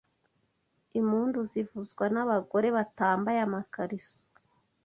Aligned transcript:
Impund 0.99 1.35
zivuzwa 1.51 2.05
n’ 2.13 2.15
abagore 2.23 2.67
batambaye 2.77 3.39
amakariso 3.47 4.17